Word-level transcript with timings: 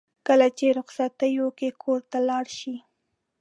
کله 0.27 0.47
چې 0.57 0.65
رخصتیو 0.79 1.47
کې 1.57 1.69
کور 1.83 1.99
ته 2.11 2.17
لاړ 2.29 2.45
شي. 2.59 2.75